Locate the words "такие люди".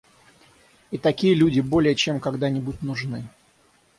0.97-1.59